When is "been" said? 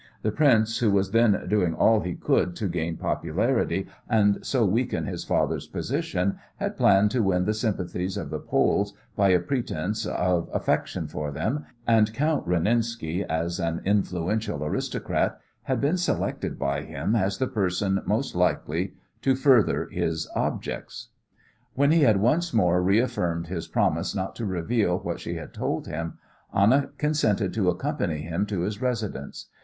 15.79-15.97